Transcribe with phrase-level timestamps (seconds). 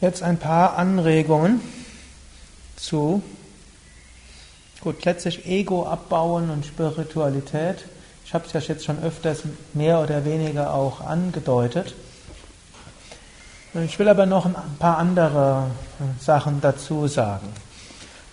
[0.00, 1.62] Jetzt ein paar Anregungen
[2.76, 3.22] zu,
[4.82, 7.86] gut, letztlich Ego abbauen und Spiritualität.
[8.26, 11.94] Ich habe es ja jetzt schon öfters mehr oder weniger auch angedeutet.
[13.84, 15.70] Ich will aber noch ein paar andere
[16.20, 17.48] Sachen dazu sagen.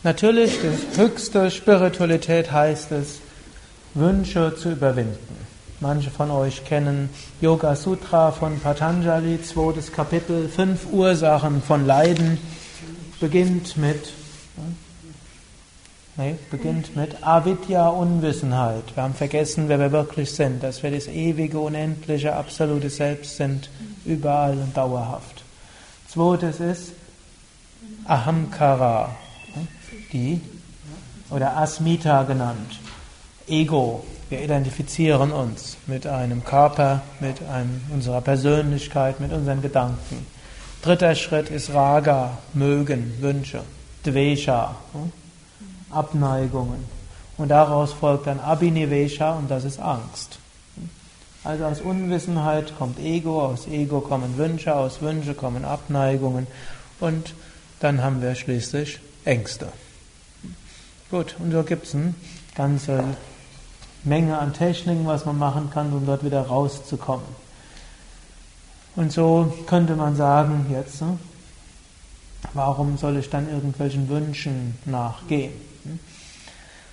[0.04, 3.20] Natürlich, die höchste Spiritualität heißt es,
[3.93, 5.43] Wünsche zu überwinden.
[5.84, 7.09] Manche von euch kennen
[7.41, 12.38] Yoga Sutra von Patanjali, zweites Kapitel, fünf Ursachen von Leiden.
[13.20, 14.13] Beginnt mit,
[16.16, 18.95] nee, beginnt mit Avidya, Unwissenheit.
[18.95, 23.70] Wir haben vergessen, wer wir wirklich sind, dass wir das ewige, unendliche, absolute Selbst sind,
[24.05, 25.44] überall und dauerhaft.
[26.08, 26.94] Zweites ist
[28.05, 29.13] Ahamkara,
[30.13, 30.39] die,
[31.30, 32.80] oder Asmita genannt,
[33.50, 40.26] Ego, wir identifizieren uns mit einem Körper, mit einem, unserer Persönlichkeit, mit unseren Gedanken.
[40.81, 43.62] Dritter Schritt ist Raga, Mögen, Wünsche.
[44.05, 45.12] Dvesha, hm?
[45.89, 46.84] Abneigungen.
[47.38, 50.40] Und daraus folgt dann Abhinivesha und das ist Angst.
[51.44, 56.47] Also aus Unwissenheit kommt Ego, aus Ego kommen Wünsche, aus Wünsche kommen Abneigungen
[57.00, 57.34] und
[57.80, 59.67] dann haben wir schließlich Ängste.
[61.12, 62.14] Gut, und so gibt es eine
[62.56, 63.03] ganze
[64.04, 67.26] Menge an Techniken, was man machen kann, um dort wieder rauszukommen.
[68.96, 71.18] Und so könnte man sagen, jetzt, ne,
[72.54, 75.54] warum soll ich dann irgendwelchen Wünschen nachgehen?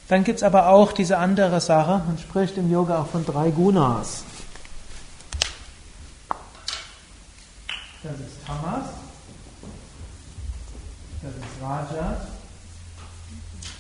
[0.09, 3.51] Dann gibt es aber auch diese andere Sache, man spricht im Yoga auch von drei
[3.51, 4.25] Gunas.
[8.03, 8.87] Das ist Tamas,
[11.23, 12.23] das ist Rajas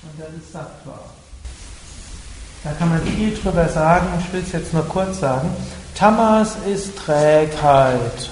[0.02, 1.00] und das ist Sattva.
[2.62, 5.48] Da kann man viel drüber sagen, ich will es jetzt nur kurz sagen.
[5.94, 8.30] Tamas ist Trägheit.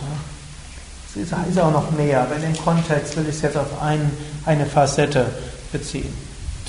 [1.08, 3.80] Es ist, ist, auch noch mehr, aber in dem Kontext will ich es jetzt auf
[3.80, 4.10] ein,
[4.44, 5.26] eine Facette
[5.72, 6.12] beziehen.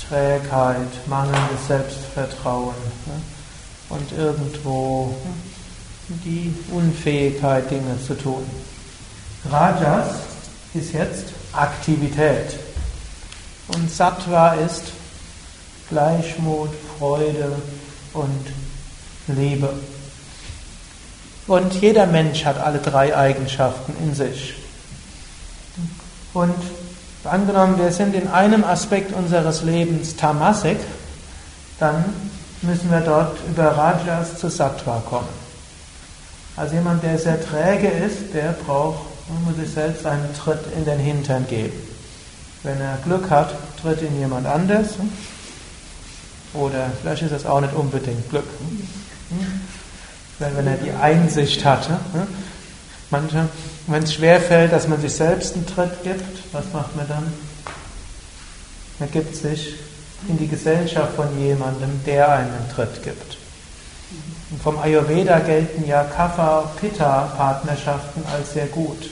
[0.08, 2.74] Trägheit, mangelndes Selbstvertrauen
[3.90, 5.14] und irgendwo
[6.24, 8.42] die Unfähigkeit, Dinge zu tun.
[9.50, 10.14] Rajas
[10.72, 12.58] ist jetzt Aktivität
[13.68, 14.84] und Sattva ist
[15.90, 17.52] Gleichmut, Freude
[18.14, 18.46] und
[19.26, 19.68] Liebe.
[21.46, 24.54] Und jeder Mensch hat alle drei Eigenschaften in sich.
[26.32, 26.54] Und
[27.24, 30.78] angenommen, wir sind in einem Aspekt unseres Lebens tamasik,
[31.78, 32.04] dann
[32.62, 35.28] müssen wir dort über Rajas zu Sattva kommen.
[36.56, 39.06] Also jemand, der sehr träge ist, der braucht,
[39.44, 41.72] muss sich selbst einen Tritt in den Hintern geben.
[42.62, 44.88] Wenn er Glück hat, tritt ihn jemand anders.
[46.54, 48.48] Oder vielleicht ist das auch nicht unbedingt Glück.
[50.38, 51.92] Wenn er die Einsicht hatte.
[52.12, 52.26] Hm?
[53.10, 53.48] Manche,
[53.86, 57.32] wenn es schwerfällt, dass man sich selbst einen Tritt gibt, was macht man dann?
[58.98, 59.74] Man gibt sich
[60.28, 63.38] in die Gesellschaft von jemandem, der einen Tritt gibt.
[64.50, 69.10] Und vom Ayurveda gelten ja Kapha-Pitta-Partnerschaften als sehr gut.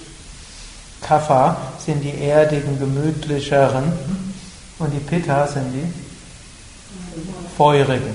[1.01, 3.91] Kapha sind die erdigen, gemütlicheren
[4.79, 5.91] und die Pitta sind die
[7.57, 8.15] Feurigen.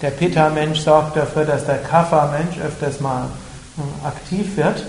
[0.00, 3.28] Der Pitta-Mensch sorgt dafür, dass der Kapha-Mensch öfters mal
[3.76, 4.84] hm, aktiv wird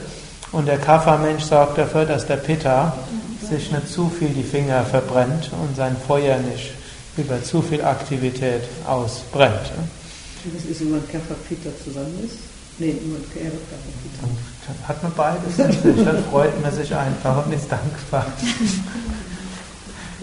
[0.52, 2.98] und der Kapha-Mensch sorgt dafür, dass der Pitta
[3.48, 6.72] sich nicht zu viel die Finger verbrennt und sein Feuer nicht
[7.18, 9.72] über zu viel Aktivität ausbrennt.
[10.54, 12.38] Was ist, wenn man Kapha-Pitta zusammen ist?
[12.80, 14.28] Nee, nur Kapha-Pitta.
[14.66, 18.26] Dann hat man beides natürlich, dann freut man sich einfach und ist dankbar.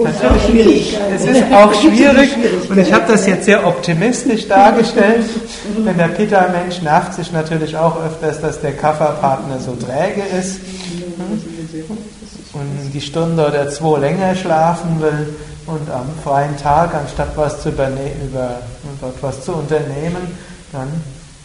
[0.03, 2.31] Natürlich, es ist auch schwierig.
[2.69, 5.27] Und ich habe das jetzt sehr optimistisch dargestellt,
[5.85, 10.61] denn der Pitta-Mensch nervt sich natürlich auch öfters, dass der Kafferpartner so träge ist.
[12.53, 15.35] Und die Stunde oder zwei länger schlafen will
[15.67, 18.61] und am freien Tag, anstatt was zu, über,
[19.01, 20.37] dort was zu unternehmen,
[20.73, 20.89] dann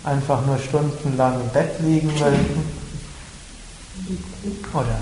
[0.03, 2.39] einfach nur stundenlang im Bett liegen will.
[4.73, 4.99] Oder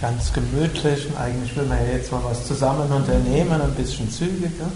[0.00, 4.70] ganz gemütlich und eigentlich will man ja jetzt mal was zusammen unternehmen, ein bisschen zügiger.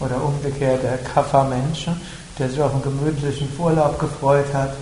[0.00, 1.86] Oder umgekehrt der Kaffermensch,
[2.38, 4.74] der sich auf einen gemütlichen Urlaub gefreut hat,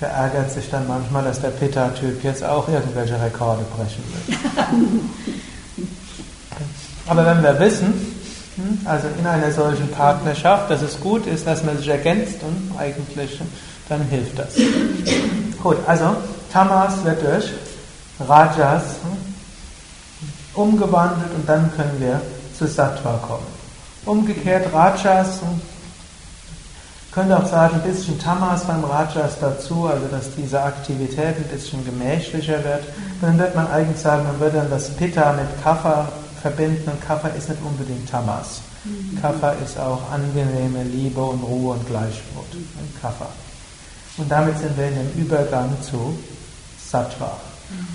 [0.00, 4.36] der ärgert sich dann manchmal, dass der Pitta-Typ jetzt auch irgendwelche Rekorde brechen will.
[7.06, 7.94] Aber wenn wir wissen,
[8.56, 12.78] hm, also in einer solchen Partnerschaft, dass es gut ist, dass man sich ergänzt und
[12.78, 13.40] eigentlich,
[13.88, 14.54] dann hilft das.
[15.62, 16.16] Gut, also
[16.52, 17.52] Tamas wird durch
[18.20, 19.34] Rajas hm,
[20.54, 22.20] umgewandelt und dann können wir
[22.56, 23.46] zu Sattva kommen.
[24.04, 25.60] Umgekehrt, Rajas hm,
[27.12, 31.84] könnte auch sagen, ein bisschen Tamas beim Rajas dazu, also dass diese Aktivität ein bisschen
[31.84, 32.84] gemächlicher wird.
[33.22, 36.08] Dann wird man eigentlich sagen, man würde dann das Pitta mit Kapha
[36.42, 38.60] verbinden und Kapha ist nicht unbedingt Tamas.
[38.84, 39.18] Mhm.
[39.20, 42.46] Kapha ist auch angenehme Liebe und Ruhe und Gleichmut.
[43.00, 43.28] Kapha.
[44.18, 46.18] Und damit sind wir in dem Übergang zu
[46.90, 47.32] Sattva.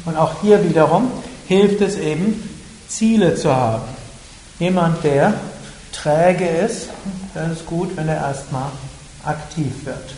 [0.05, 1.11] Und auch hier wiederum
[1.47, 2.49] hilft es eben,
[2.87, 3.83] Ziele zu haben.
[4.59, 5.33] Jemand, der
[5.91, 6.89] träge ist,
[7.33, 8.69] das ist gut, wenn er erstmal
[9.23, 10.15] aktiv wird.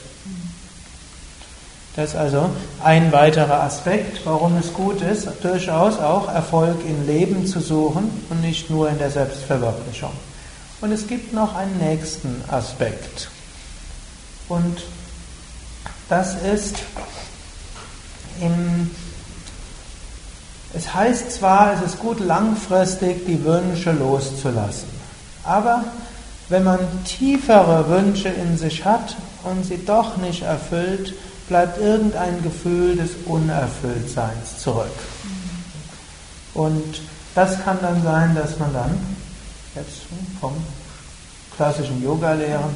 [1.95, 2.49] Das ist also
[2.83, 8.41] ein weiterer Aspekt, warum es gut ist, durchaus auch Erfolg im Leben zu suchen und
[8.41, 10.11] nicht nur in der Selbstverwirklichung.
[10.81, 13.29] Und es gibt noch einen nächsten Aspekt.
[14.49, 14.83] Und
[16.09, 16.77] das ist
[18.41, 18.89] im
[20.73, 24.89] es heißt zwar, es ist gut langfristig die Wünsche loszulassen,
[25.43, 25.83] aber
[26.49, 31.13] wenn man tiefere Wünsche in sich hat und sie doch nicht erfüllt,
[31.47, 34.85] bleibt irgendein Gefühl des Unerfülltseins zurück.
[36.53, 37.01] Und
[37.35, 38.99] das kann dann sein, dass man dann,
[39.75, 40.01] jetzt
[40.39, 40.53] vom
[41.55, 42.75] klassischen Yoga-Lehren,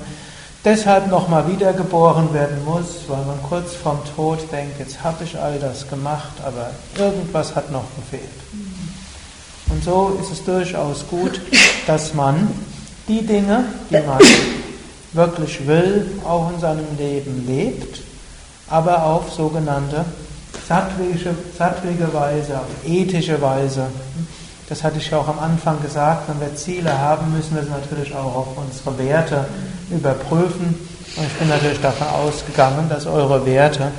[0.67, 5.57] deshalb nochmal wiedergeboren werden muss, weil man kurz vorm Tod denkt, jetzt habe ich all
[5.59, 8.27] das gemacht, aber irgendwas hat noch gefehlt.
[9.69, 11.39] Und so ist es durchaus gut,
[11.87, 12.49] dass man
[13.07, 14.19] die Dinge, die man
[15.13, 18.01] wirklich will, auch in seinem Leben lebt,
[18.69, 20.03] aber auf sogenannte
[20.67, 23.87] sattwige Weise, auf ethische Weise.
[24.69, 27.69] Das hatte ich ja auch am Anfang gesagt, wenn wir Ziele haben, müssen wir sie
[27.69, 29.45] natürlich auch auf unsere Werte
[29.89, 30.75] überprüfen.
[31.15, 33.91] Und ich bin natürlich davon ausgegangen, dass eure Werte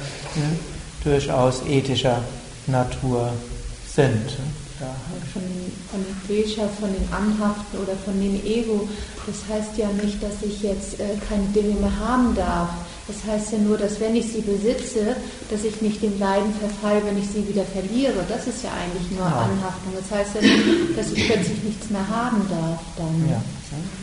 [1.02, 2.20] durchaus ethischer
[2.66, 3.32] Natur
[3.86, 4.36] sind.
[5.32, 5.42] Von,
[5.90, 8.88] von dem Dvesha, von dem Anhaften oder von dem Ego,
[9.26, 12.68] das heißt ja nicht, dass ich jetzt äh, keine Dinge mehr haben darf.
[13.08, 15.16] Das heißt ja nur, dass wenn ich sie besitze,
[15.50, 18.22] dass ich nicht dem Leiden verfalle, wenn ich sie wieder verliere.
[18.28, 19.48] Das ist ja eigentlich nur ja.
[19.48, 19.94] Anhaftung.
[19.98, 23.28] Das heißt ja nicht, dass ich plötzlich nichts mehr haben darf dann.
[23.30, 23.40] Ja.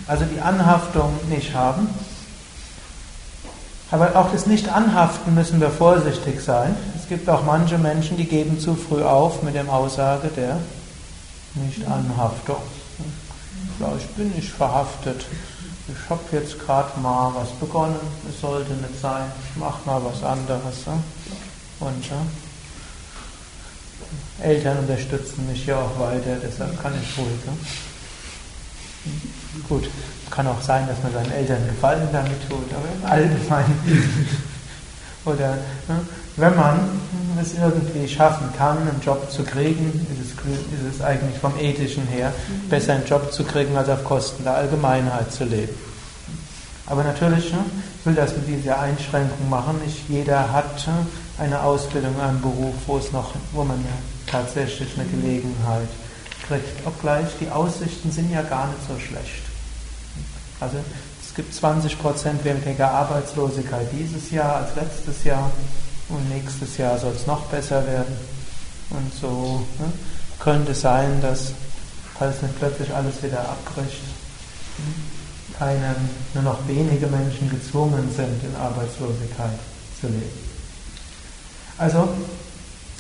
[0.07, 1.88] Also die Anhaftung nicht haben.
[3.92, 6.75] Aber auch das Nicht-Anhaften müssen wir vorsichtig sein.
[7.00, 10.57] Es gibt auch manche Menschen, die geben zu früh auf mit der Aussage der
[11.54, 12.57] Nicht-Anhaftung.
[13.78, 15.25] Vielleicht bin ich verhaftet.
[15.87, 20.23] Ich habe jetzt gerade mal was begonnen, es sollte nicht sein, ich mache mal was
[20.23, 20.77] anderes.
[21.79, 22.25] Und ja,
[24.41, 27.39] Eltern unterstützen mich ja auch weiter, deshalb kann ich ruhig.
[29.69, 29.89] Gut,
[30.31, 33.79] kann auch sein, dass man seinen Eltern Gefallen damit tut, aber im Allgemeinen.
[35.25, 36.05] Oder ne,
[36.37, 36.79] wenn man
[37.41, 42.07] es irgendwie schaffen kann, einen Job zu kriegen, ist es, ist es eigentlich vom Ethischen
[42.07, 42.33] her
[42.69, 45.73] besser, einen Job zu kriegen, als auf Kosten der Allgemeinheit zu leben.
[46.87, 47.59] Aber natürlich, ne,
[47.99, 49.79] ich will das mit dieser Einschränkung machen.
[49.83, 51.07] Nicht jeder hat ne,
[51.39, 53.83] eine Ausbildung, einen Beruf, wo es noch, wo man
[54.27, 55.87] tatsächlich eine Gelegenheit
[56.47, 56.85] kriegt.
[56.85, 59.43] Obgleich die Aussichten sind ja gar nicht so schlecht.
[60.59, 60.77] Also
[61.21, 65.51] es gibt 20% weniger Arbeitslosigkeit dieses Jahr als letztes Jahr
[66.10, 68.16] und nächstes Jahr soll es noch besser werden.
[68.90, 69.92] Und so ne,
[70.40, 71.52] könnte es sein, dass,
[72.18, 74.02] falls nicht plötzlich alles wieder abbricht,
[75.57, 75.96] keine,
[76.34, 79.57] nur noch wenige Menschen gezwungen sind, in Arbeitslosigkeit
[80.00, 80.46] zu leben.
[81.78, 82.07] Also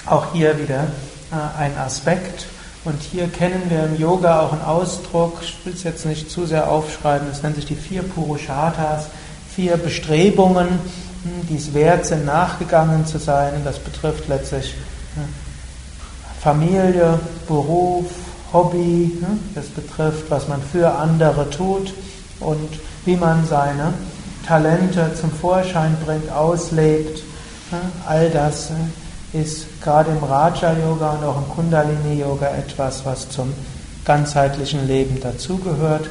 [0.05, 0.87] auch hier wieder
[1.31, 2.47] äh, ein Aspekt,
[2.85, 6.45] und hier kennen wir im Yoga auch einen Ausdruck, ich will es jetzt nicht zu
[6.45, 9.07] sehr aufschreiben, es nennt sich die vier Purushatas,
[9.55, 10.79] vier Bestrebungen,
[11.25, 13.61] hm, die es wert sind, nachgegangen zu sein.
[13.65, 14.75] Das betrifft letztlich
[15.15, 15.23] hm,
[16.39, 18.05] Familie, Beruf,
[18.53, 21.93] Hobby, hm, das betrifft, was man für andere tut
[22.39, 22.69] und
[23.05, 23.93] wie man seine
[24.45, 27.23] Talente zum Vorschein bringt, auslebt.
[28.07, 28.69] All das
[29.33, 33.53] ist gerade im Raja-Yoga und auch im Kundalini-Yoga etwas, was zum
[34.05, 36.07] ganzheitlichen Leben dazugehört.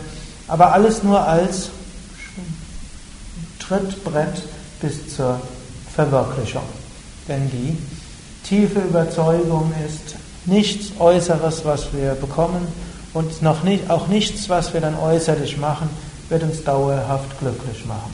[0.48, 1.70] Aber alles nur als
[3.60, 4.42] Trittbrett
[4.84, 5.40] bis zur
[5.94, 6.62] Verwirklichung.
[7.26, 7.78] Denn die
[8.46, 12.68] tiefe Überzeugung ist, nichts Äußeres, was wir bekommen
[13.14, 15.88] und noch nicht, auch nichts, was wir dann äußerlich machen,
[16.28, 18.12] wird uns dauerhaft glücklich machen.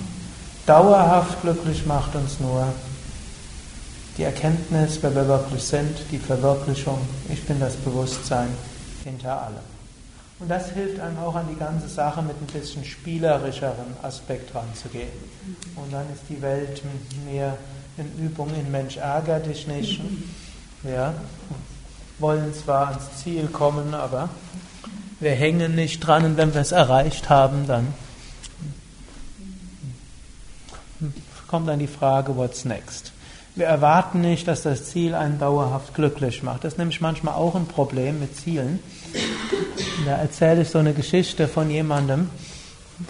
[0.65, 2.67] Dauerhaft glücklich macht uns nur
[4.17, 6.99] die Erkenntnis, wer wir wirklich sind, die Verwirklichung,
[7.29, 8.49] ich bin das Bewusstsein
[9.03, 9.80] hinter allem.
[10.41, 15.09] Und das hilft einem auch an die ganze Sache mit ein bisschen spielerischeren Aspekt ranzugehen.
[15.77, 16.83] Und dann ist die Welt
[17.27, 17.57] mehr
[17.99, 20.01] in Übung in Mensch ärger dich nicht.
[20.83, 21.15] Wir
[22.19, 24.31] wollen zwar ans Ziel kommen, aber
[25.21, 27.93] wir hängen nicht dran und wenn wir es erreicht haben, dann
[31.49, 33.13] kommt dann die Frage, what's next?
[33.57, 36.65] Wir erwarten nicht, dass das Ziel einen dauerhaft glücklich macht.
[36.65, 38.79] Das ist nämlich manchmal auch ein Problem mit Zielen.
[40.05, 42.31] Da erzähle ich so eine Geschichte von jemandem,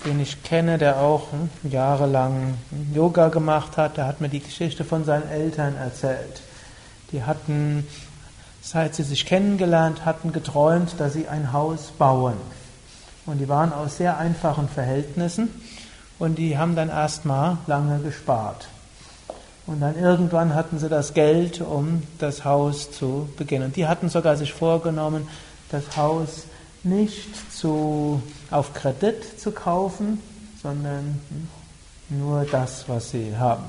[0.04, 1.28] den ich kenne, der auch
[1.62, 2.54] jahrelang
[2.94, 3.96] Yoga gemacht hat.
[3.96, 6.42] Der hat mir die Geschichte von seinen Eltern erzählt.
[7.12, 7.86] Die hatten,
[8.62, 12.34] seit sie sich kennengelernt hatten, geträumt, dass sie ein Haus bauen.
[13.26, 15.48] Und die waren aus sehr einfachen Verhältnissen
[16.18, 18.68] und die haben dann erstmal lange gespart.
[19.66, 23.66] Und dann irgendwann hatten sie das Geld, um das Haus zu beginnen.
[23.66, 25.28] Und die hatten sogar sich vorgenommen,
[25.70, 26.44] das Haus
[26.82, 30.20] nicht zu, auf Kredit zu kaufen,
[30.62, 31.20] sondern
[32.08, 33.64] nur das, was sie haben.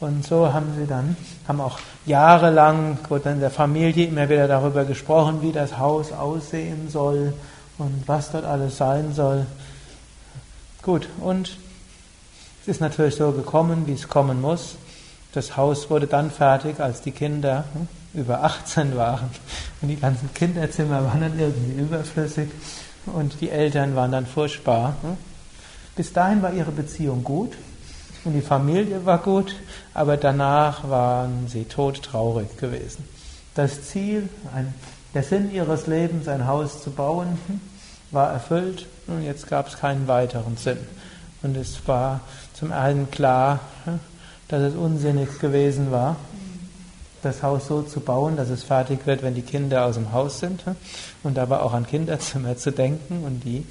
[0.00, 1.16] Und so haben sie dann,
[1.48, 6.88] haben auch jahrelang, wurde in der Familie immer wieder darüber gesprochen, wie das Haus aussehen
[6.88, 7.32] soll
[7.78, 9.46] und was dort alles sein soll.
[10.82, 11.56] Gut, und
[12.62, 14.76] es ist natürlich so gekommen, wie es kommen muss.
[15.32, 19.30] Das Haus wurde dann fertig, als die Kinder hm, über 18 waren.
[19.80, 22.48] Und die ganzen Kinderzimmer waren dann irgendwie überflüssig.
[23.06, 24.96] Und die Eltern waren dann furchtbar.
[25.02, 25.16] Hm.
[25.96, 27.52] Bis dahin war ihre Beziehung gut.
[28.24, 29.54] Und die Familie war gut.
[29.94, 33.04] Aber danach waren sie todtraurig gewesen.
[33.54, 34.74] Das Ziel, ein,
[35.14, 37.60] der Sinn ihres Lebens, ein Haus zu bauen, hm,
[38.10, 38.86] war erfüllt.
[39.06, 40.78] Und jetzt gab es keinen weiteren Sinn.
[41.42, 42.20] Und es war
[42.52, 43.60] zum einen klar,
[44.48, 46.16] dass es unsinnig gewesen war,
[47.22, 50.40] das Haus so zu bauen, dass es fertig wird, wenn die Kinder aus dem Haus
[50.40, 50.64] sind
[51.22, 53.64] und dabei auch an Kinderzimmer zu denken und die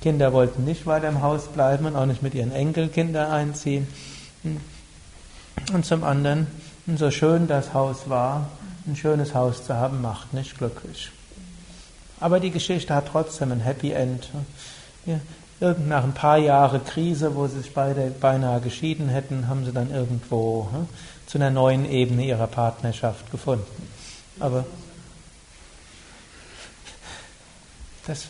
[0.00, 3.86] Kinder wollten nicht weiter im Haus bleiben und auch nicht mit ihren Enkelkindern einziehen.
[5.72, 6.48] Und zum anderen,
[6.96, 8.48] so schön das Haus war,
[8.86, 11.10] ein schönes Haus zu haben, macht nicht glücklich.
[12.18, 14.28] Aber die Geschichte hat trotzdem ein Happy End.
[15.62, 19.92] Nach ein paar Jahren Krise, wo sie sich beide beinahe geschieden hätten, haben sie dann
[19.92, 20.88] irgendwo hm,
[21.26, 23.88] zu einer neuen Ebene ihrer Partnerschaft gefunden.
[24.40, 24.64] Aber
[28.08, 28.26] das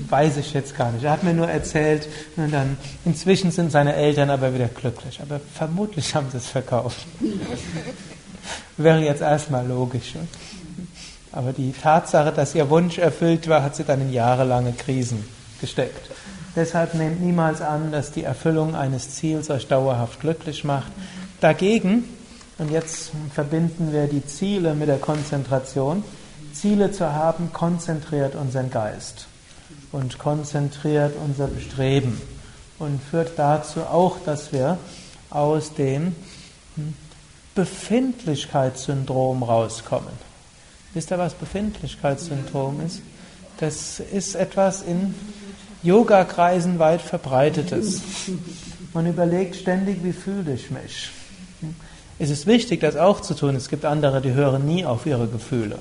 [0.00, 1.04] weiß ich jetzt gar nicht.
[1.04, 5.22] Er hat mir nur erzählt, und dann inzwischen sind seine Eltern aber wieder glücklich.
[5.22, 7.06] Aber vermutlich haben sie es verkauft.
[8.76, 10.12] Wäre jetzt erstmal logisch.
[11.32, 15.24] Aber die Tatsache, dass ihr Wunsch erfüllt war, hat sie dann in jahrelange Krisen
[15.58, 16.10] gesteckt.
[16.56, 20.90] Deshalb nehmt niemals an, dass die Erfüllung eines Ziels euch dauerhaft glücklich macht.
[21.40, 22.04] Dagegen,
[22.56, 26.02] und jetzt verbinden wir die Ziele mit der Konzentration,
[26.54, 29.26] Ziele zu haben, konzentriert unseren Geist
[29.92, 32.18] und konzentriert unser Bestreben
[32.78, 34.78] und führt dazu auch, dass wir
[35.28, 36.16] aus dem
[37.54, 40.12] Befindlichkeitssyndrom rauskommen.
[40.94, 43.02] Wisst ihr, was Befindlichkeitssyndrom ist?
[43.58, 45.14] Das ist etwas in
[45.86, 48.02] Yoga-Kreisen weit verbreitetes.
[48.92, 51.10] Man überlegt ständig, wie fühle ich mich.
[52.18, 53.54] Es ist wichtig, das auch zu tun.
[53.54, 55.78] Es gibt andere, die hören nie auf ihre Gefühle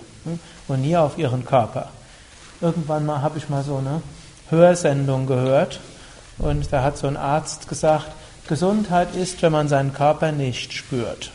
[0.68, 1.90] und nie auf ihren Körper.
[2.62, 4.02] Irgendwann mal habe ich mal so eine
[4.50, 5.80] Hörsendung gehört
[6.38, 8.12] und da hat so ein Arzt gesagt,
[8.48, 11.32] Gesundheit ist, wenn man seinen Körper nicht spürt.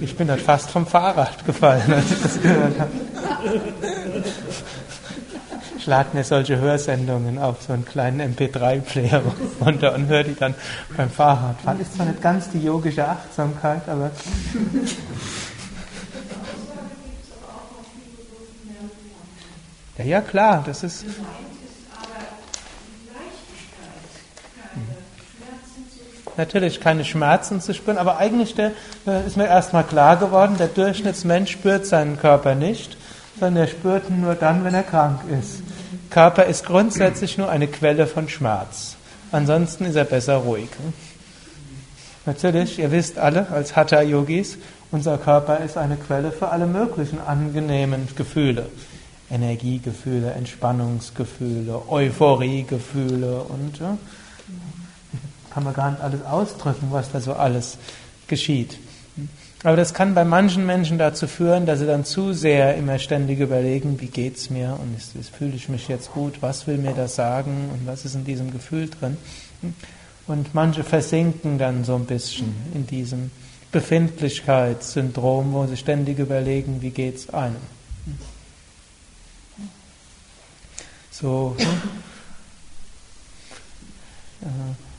[0.00, 2.90] Ich bin halt fast vom Fahrrad gefallen, als ich das gehört habe.
[5.80, 9.22] Ich lade mir solche Hörsendungen auf so einen kleinen MP3-Player
[9.64, 10.54] runter und höre die dann
[10.94, 11.80] beim Fahrradfahren.
[11.80, 14.10] Ist zwar nicht ganz die yogische Achtsamkeit, aber.
[19.96, 21.06] Ja, ja, klar, das ist.
[26.36, 28.72] natürlich keine Schmerzen zu spüren, aber eigentlich der,
[29.06, 32.96] äh, ist mir erstmal klar geworden, der Durchschnittsmensch spürt seinen Körper nicht,
[33.38, 35.62] sondern er spürt ihn nur dann, wenn er krank ist.
[36.10, 38.96] Körper ist grundsätzlich nur eine Quelle von Schmerz.
[39.32, 40.68] Ansonsten ist er besser ruhig.
[42.26, 44.58] Natürlich, ihr wisst alle als Hatha-Yogis,
[44.90, 48.66] unser Körper ist eine Quelle für alle möglichen angenehmen Gefühle.
[49.30, 53.96] Energiegefühle, Entspannungsgefühle, Euphoriegefühle und ja,
[55.50, 57.78] kann man gar nicht alles ausdrücken, was da so alles
[58.26, 58.78] geschieht.
[59.62, 63.40] Aber das kann bei manchen Menschen dazu führen, dass sie dann zu sehr immer ständig
[63.40, 66.94] überlegen, wie geht's mir und ist, ist, fühle ich mich jetzt gut, was will mir
[66.94, 69.18] das sagen und was ist in diesem Gefühl drin.
[70.26, 73.30] Und manche versinken dann so ein bisschen in diesem
[73.70, 77.56] Befindlichkeitssyndrom, wo sie ständig überlegen, wie geht's einem.
[81.10, 81.56] So.
[84.42, 84.89] Äh,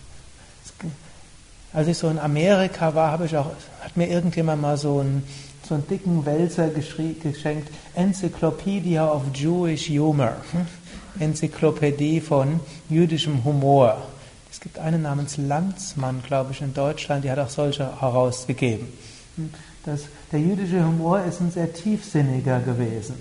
[1.74, 3.48] als ich so in Amerika war, habe ich auch,
[3.82, 5.24] hat mir irgendjemand mal so einen,
[5.68, 10.66] so einen dicken Wälzer geschenkt, Encyclopedia of Jewish Humor, hm?
[11.20, 12.60] Enzyklopädie von
[12.90, 13.98] jüdischem Humor.
[14.50, 18.88] es gibt eine namens Landsmann, glaube ich, in Deutschland, die hat auch solche herausgegeben.
[19.86, 20.02] Das,
[20.32, 23.16] der jüdische Humor ist ein sehr tiefsinniger gewesen.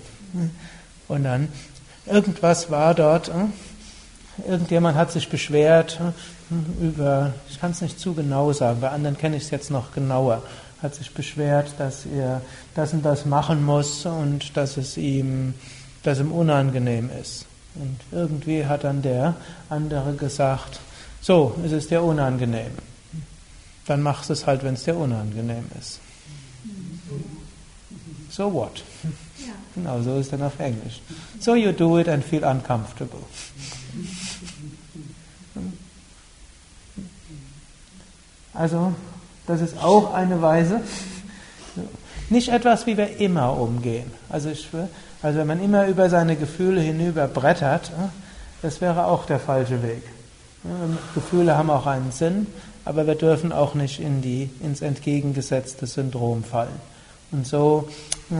[1.07, 1.49] Und dann,
[2.05, 3.31] irgendwas war dort,
[4.47, 9.17] irgendjemand hat sich beschwert äh, über, ich kann es nicht zu genau sagen, bei anderen
[9.17, 10.43] kenne ich es jetzt noch genauer,
[10.81, 12.41] hat sich beschwert, dass er
[12.75, 15.53] das und das machen muss und dass es ihm,
[16.03, 17.45] dass ihm unangenehm ist.
[17.75, 19.35] Und irgendwie hat dann der
[19.69, 20.79] andere gesagt,
[21.21, 22.71] so, es ist dir unangenehm.
[23.85, 25.99] Dann machst du es halt, wenn es dir unangenehm ist.
[28.29, 28.83] So what?
[29.75, 31.01] Genau, so ist dann auf Englisch.
[31.39, 33.21] So you do it and feel uncomfortable.
[38.53, 38.93] Also,
[39.47, 40.81] das ist auch eine Weise,
[42.29, 44.11] nicht etwas, wie wir immer umgehen.
[44.29, 44.67] Also, ich,
[45.21, 47.91] also wenn man immer über seine Gefühle hinüber brettert,
[48.61, 50.03] das wäre auch der falsche Weg.
[51.15, 52.47] Gefühle haben auch einen Sinn,
[52.85, 56.91] aber wir dürfen auch nicht in die, ins entgegengesetzte Syndrom fallen.
[57.31, 57.87] Und so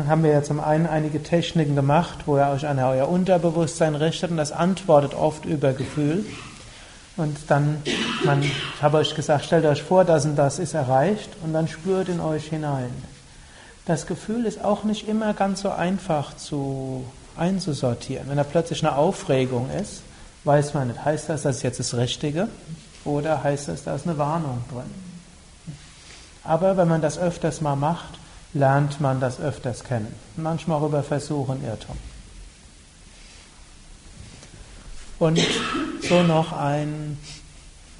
[0.08, 4.32] haben wir ja zum einen einige Techniken gemacht, wo ihr euch an euer Unterbewusstsein richtet
[4.32, 6.26] und das antwortet oft über Gefühl.
[7.18, 7.82] Und dann,
[8.24, 11.68] man, ich habe euch gesagt, stellt euch vor, das und das ist erreicht und dann
[11.68, 12.92] spürt in euch hinein.
[13.86, 17.04] Das Gefühl ist auch nicht immer ganz so einfach zu
[17.36, 18.30] einzusortieren.
[18.30, 20.04] Wenn da plötzlich eine Aufregung ist,
[20.44, 22.48] weiß man nicht, heißt das, das ist jetzt das Richtige
[23.04, 25.12] oder heißt das, da ist eine Warnung drin.
[26.44, 28.20] Aber wenn man das öfters mal macht,
[28.54, 30.14] lernt man das öfters kennen.
[30.36, 31.98] Manchmal auch über Versuch und Irrtum.
[35.20, 35.40] Und
[36.12, 37.18] so noch ein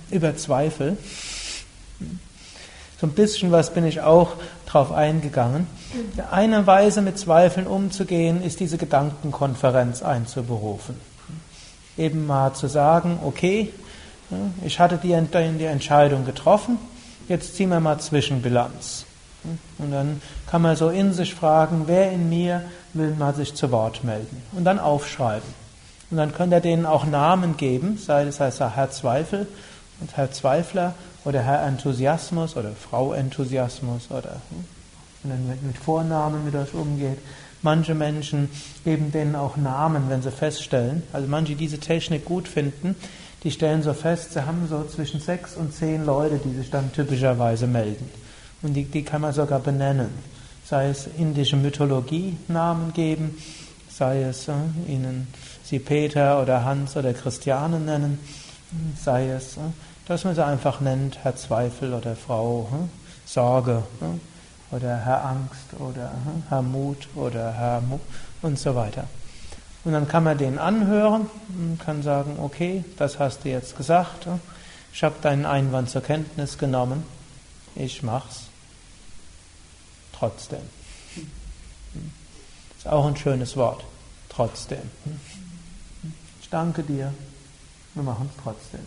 [0.10, 0.98] über Zweifel.
[3.00, 4.34] So ein bisschen was bin ich auch
[4.66, 5.66] drauf eingegangen.
[6.30, 10.96] Eine Weise, mit Zweifeln umzugehen, ist diese Gedankenkonferenz einzuberufen.
[11.98, 13.72] Eben mal zu sagen, okay,
[14.66, 15.18] ich hatte die,
[15.58, 16.80] die Entscheidung getroffen,
[17.30, 19.06] jetzt ziehen wir mal Zwischenbilanz.
[19.78, 22.64] Und dann kann man so in sich fragen, wer in mir
[22.94, 24.44] will mal sich zu Wort melden.
[24.52, 25.61] Und dann aufschreiben.
[26.12, 29.48] Und dann könnt ihr denen auch Namen geben, sei das heißt Herr Zweifel
[30.02, 30.94] und Herr Zweifler
[31.24, 34.42] oder Herr Enthusiasmus oder Frau Enthusiasmus oder
[35.24, 37.18] und dann mit Vornamen mit euch umgeht.
[37.62, 38.50] Manche Menschen
[38.84, 41.04] geben denen auch Namen, wenn sie feststellen.
[41.14, 42.96] Also manche, die diese Technik gut finden,
[43.44, 46.92] die stellen so fest, sie haben so zwischen sechs und zehn Leute, die sich dann
[46.92, 48.10] typischerweise melden.
[48.64, 50.10] Und die, die kann man sogar benennen.
[50.66, 53.38] Sei es indische Mythologie Namen geben,
[53.90, 54.54] sei es äh,
[54.88, 55.28] ihnen
[55.72, 58.20] sie Peter oder Hans oder Christiane nennen,
[59.02, 59.62] sei es, äh,
[60.06, 65.80] dass man sie einfach nennt, Herr Zweifel oder Frau äh, Sorge äh, oder Herr Angst
[65.80, 66.12] oder
[66.50, 68.02] Herr Mut oder Herr Mut
[68.42, 69.06] und so weiter.
[69.86, 74.28] Und dann kann man den anhören und kann sagen, okay, das hast du jetzt gesagt,
[74.94, 77.04] ich habe deinen Einwand zur Kenntnis genommen,
[77.76, 78.44] ich mach's
[80.20, 80.60] trotzdem.
[82.78, 83.86] Ist auch ein schönes Wort,
[84.28, 84.92] trotzdem.
[86.52, 87.14] Danke dir,
[87.94, 88.82] wir machen es trotzdem.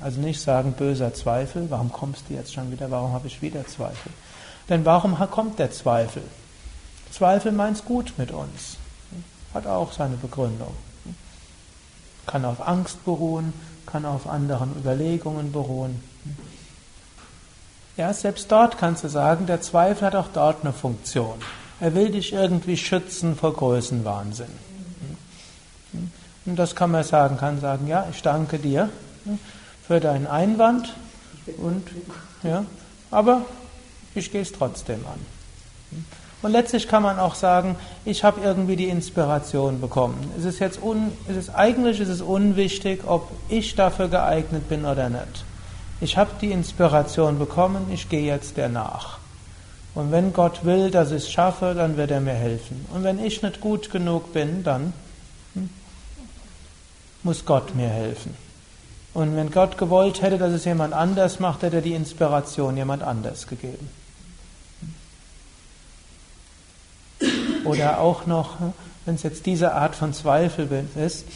[0.00, 3.66] Also nicht sagen böser Zweifel, warum kommst du jetzt schon wieder, warum habe ich wieder
[3.66, 4.12] Zweifel?
[4.68, 6.22] Denn warum kommt der Zweifel?
[7.10, 8.76] Zweifel meint es gut mit uns,
[9.52, 10.72] hat auch seine Begründung.
[12.26, 13.52] Kann auf Angst beruhen,
[13.84, 16.00] kann auf anderen Überlegungen beruhen.
[17.96, 21.40] Ja, selbst dort kannst du sagen, der Zweifel hat auch dort eine Funktion.
[21.80, 24.70] Er will dich irgendwie schützen vor Größenwahnsinn.
[26.46, 28.88] Und das kann man sagen, kann sagen, ja, ich danke dir
[29.86, 30.94] für deinen Einwand
[31.58, 31.86] und
[32.42, 32.64] ja,
[33.10, 33.42] aber
[34.14, 35.20] ich gehe es trotzdem an.
[36.42, 40.32] Und letztlich kann man auch sagen, ich habe irgendwie die Inspiration bekommen.
[40.38, 44.86] Es ist jetzt un, es ist, eigentlich ist es unwichtig, ob ich dafür geeignet bin
[44.86, 45.44] oder nicht.
[46.00, 49.18] Ich habe die Inspiration bekommen, ich gehe jetzt der nach.
[49.94, 52.86] Und wenn Gott will, dass ich es schaffe, dann wird er mir helfen.
[52.94, 54.94] Und wenn ich nicht gut genug bin, dann
[57.22, 58.34] muss Gott mir helfen.
[59.12, 63.02] Und wenn Gott gewollt hätte, dass es jemand anders macht, hätte er die Inspiration jemand
[63.02, 63.90] anders gegeben.
[67.64, 68.56] Oder auch noch,
[69.04, 71.26] wenn es jetzt diese Art von Zweifel ist,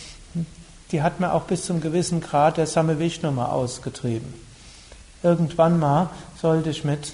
[0.92, 4.44] die hat man auch bis zum gewissen Grad der Same Vishnu mal ausgetrieben
[5.24, 7.12] irgendwann mal sollte ich mit,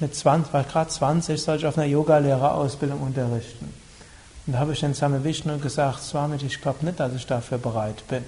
[0.00, 3.72] mit 20, war gerade 20, sollte ich auf einer Yogalehrerausbildung unterrichten.
[4.46, 7.58] Und da habe ich den Same Vishnu gesagt, Swami, ich glaube nicht, dass ich dafür
[7.58, 8.22] bereit bin.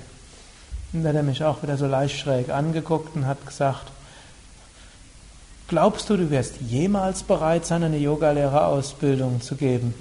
[0.92, 3.90] Und dann hat er mich auch wieder so leicht schräg angeguckt und hat gesagt,
[5.68, 9.94] glaubst du, du wirst jemals bereit sein, eine Yogalehrerausbildung zu geben?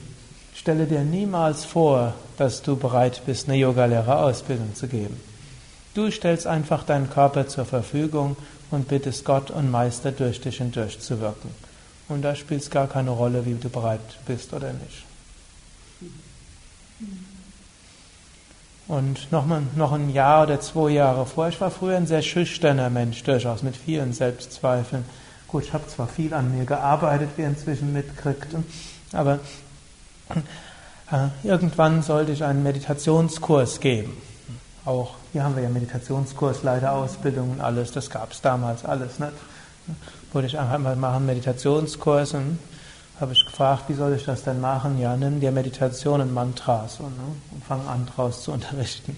[0.56, 5.20] Stelle dir niemals vor, dass du bereit bist, eine Yogalehrerausbildung zu geben.
[5.96, 8.38] Du stellst einfach deinen Körper zur Verfügung
[8.72, 11.50] und bittest Gott und Meister durch dich hindurch zu wirken.
[12.08, 15.04] Und da spielt es gar keine Rolle, wie du bereit bist oder nicht.
[18.88, 22.22] Und noch, mal, noch ein Jahr oder zwei Jahre vor, ich war früher ein sehr
[22.22, 25.06] schüchterner Mensch, durchaus mit vielen Selbstzweifeln.
[25.48, 28.56] Gut, ich habe zwar viel an mir gearbeitet, wie ihr inzwischen mitkriegt,
[29.12, 29.40] aber
[31.12, 34.16] äh, irgendwann sollte ich einen Meditationskurs geben.
[34.86, 39.34] Auch hier haben wir ja Meditationskurs, Leiterausbildung und alles, das gab es damals alles nicht.
[40.32, 42.60] Wollte ich einfach mal machen, Meditationskurs und
[43.20, 45.00] habe ich gefragt, wie soll ich das denn machen?
[45.00, 49.16] Ja, nimm dir Meditation und Mantras und, ne, und fang an, draus zu unterrichten.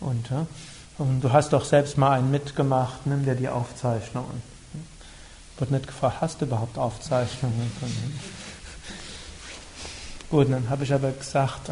[0.00, 0.46] Und, ja,
[0.98, 4.42] und du hast doch selbst mal einen mitgemacht, nimm dir die Aufzeichnungen.
[5.58, 7.70] Wird nicht gefragt, hast du überhaupt Aufzeichnungen?
[10.30, 11.70] Gut, dann habe ich aber gesagt,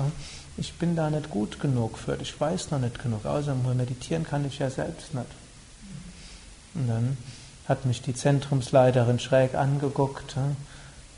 [0.56, 4.46] ich bin da nicht gut genug für, ich weiß noch nicht genug, außer meditieren kann
[4.46, 5.26] ich ja selbst nicht.
[6.74, 7.16] Und dann
[7.68, 10.36] hat mich die Zentrumsleiterin schräg angeguckt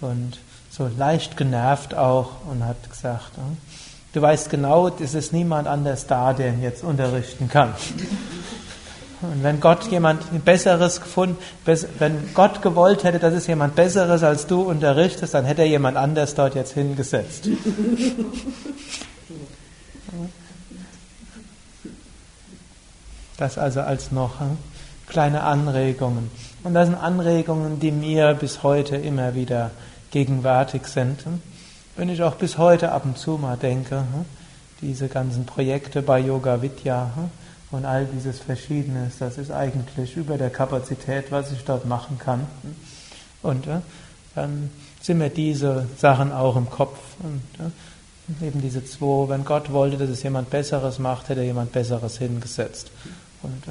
[0.00, 0.38] und
[0.70, 3.32] so leicht genervt auch und hat gesagt,
[4.12, 7.74] du weißt genau, es ist niemand anders da, der ihn jetzt unterrichten kann.
[9.22, 14.46] Und wenn Gott jemand Besseres gefunden, wenn Gott gewollt hätte, dass es jemand Besseres als
[14.46, 17.48] du unterrichtest, dann hätte er jemand anders dort jetzt hingesetzt.
[23.36, 24.40] Das also als noch
[25.14, 26.28] kleine Anregungen.
[26.64, 29.70] Und das sind Anregungen, die mir bis heute immer wieder
[30.10, 31.20] gegenwärtig sind.
[31.96, 34.02] Wenn ich auch bis heute ab und zu mal denke,
[34.80, 37.12] diese ganzen Projekte bei Yoga Vidya
[37.70, 42.48] und all dieses Verschiedenes, das ist eigentlich über der Kapazität, was ich dort machen kann.
[43.40, 43.68] Und
[44.34, 44.68] dann
[45.00, 46.98] sind mir diese Sachen auch im Kopf.
[47.22, 47.40] Und
[48.42, 52.18] eben diese zwei, wenn Gott wollte, dass es jemand Besseres macht, hätte er jemand Besseres
[52.18, 52.90] hingesetzt.
[53.44, 53.62] Und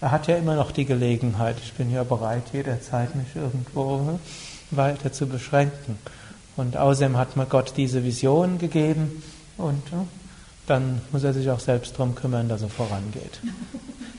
[0.00, 1.56] er hat ja immer noch die Gelegenheit.
[1.62, 4.18] Ich bin ja bereit, jederzeit mich irgendwo
[4.70, 5.98] weiter zu beschränken.
[6.56, 9.22] Und außerdem hat mir Gott diese Vision gegeben
[9.58, 9.82] und
[10.66, 13.40] dann muss er sich auch selbst darum kümmern, dass er vorangeht.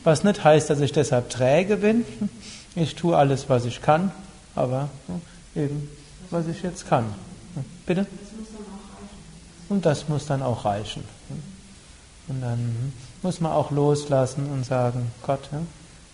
[0.03, 2.05] Was nicht heißt, dass ich deshalb träge bin.
[2.75, 4.11] Ich tue alles, was ich kann,
[4.55, 4.89] aber
[5.55, 5.89] eben,
[6.29, 7.05] was ich jetzt kann.
[7.85, 8.05] Bitte?
[9.67, 11.03] Und das muss dann auch reichen.
[12.27, 15.49] Und dann muss man auch loslassen und sagen, Gott,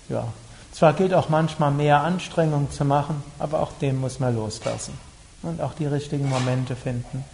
[0.10, 0.28] ja,
[0.72, 4.98] zwar gilt auch manchmal mehr Anstrengung zu machen, aber auch dem muss man loslassen.
[5.42, 7.26] Und auch die richtigen Momente finden,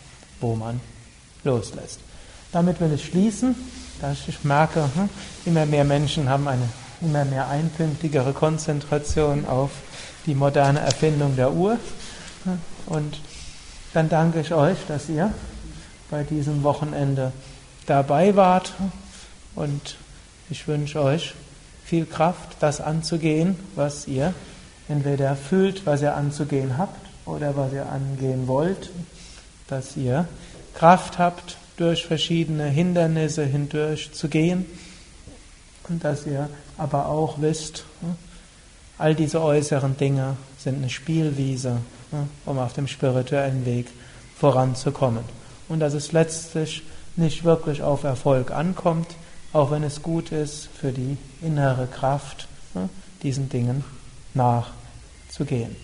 [0.41, 0.79] wo man
[1.43, 1.99] loslässt.
[2.51, 3.55] Damit will ich schließen,
[4.01, 5.09] da ich merke, hm,
[5.45, 6.67] immer mehr Menschen haben eine
[7.01, 9.71] immer mehr einpünktigere Konzentration auf
[10.25, 11.77] die moderne Erfindung der Uhr.
[12.85, 13.19] Und
[13.93, 15.33] dann danke ich euch, dass ihr
[16.09, 17.31] bei diesem Wochenende
[17.85, 18.73] dabei wart
[19.59, 19.97] und
[20.49, 21.33] ich wünsche euch
[21.83, 24.33] viel Kraft, das anzugehen, was ihr
[24.87, 28.89] entweder fühlt, was ihr anzugehen habt oder was ihr angehen wollt,
[29.67, 30.27] dass ihr
[30.73, 34.65] Kraft habt, durch verschiedene Hindernisse hindurch zu gehen
[35.87, 37.85] und dass ihr aber auch wisst,
[38.97, 41.77] all diese äußeren Dinge sind eine Spielwiese,
[42.45, 43.87] um auf dem spirituellen Weg
[44.37, 45.23] voranzukommen.
[45.69, 46.83] Und dass es letztlich
[47.15, 49.07] nicht wirklich auf Erfolg ankommt,
[49.53, 52.47] auch wenn es gut ist für die innere Kraft,
[53.23, 53.83] diesen Dingen
[54.33, 55.75] nachzugehen.